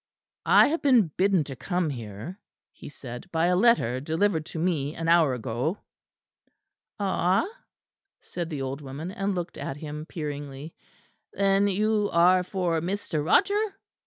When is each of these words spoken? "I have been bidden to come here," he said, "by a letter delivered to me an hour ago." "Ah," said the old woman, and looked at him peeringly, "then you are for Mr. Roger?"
"I 0.47 0.65
have 0.69 0.81
been 0.81 1.11
bidden 1.15 1.43
to 1.43 1.55
come 1.55 1.91
here," 1.91 2.39
he 2.71 2.89
said, 2.89 3.29
"by 3.31 3.45
a 3.45 3.55
letter 3.55 3.99
delivered 3.99 4.47
to 4.47 4.57
me 4.57 4.95
an 4.95 5.07
hour 5.07 5.35
ago." 5.35 5.77
"Ah," 6.99 7.45
said 8.19 8.49
the 8.49 8.63
old 8.63 8.81
woman, 8.81 9.11
and 9.11 9.35
looked 9.35 9.59
at 9.59 9.77
him 9.77 10.07
peeringly, 10.07 10.73
"then 11.33 11.67
you 11.67 12.09
are 12.11 12.41
for 12.41 12.81
Mr. 12.81 13.23
Roger?" 13.23 13.77